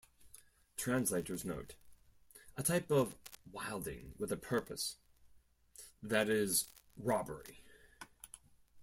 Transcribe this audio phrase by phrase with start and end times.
[0.77, 1.75] Translator's note:
[2.57, 3.13] a type of
[3.51, 4.95] "wilding" with a purpose,
[6.01, 7.59] that is, robbery.